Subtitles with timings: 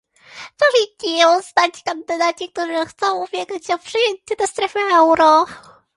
[0.57, 5.45] Powinni ją znać kandydaci, którzy chcą ubiegać się o przyjęcie do strefy euro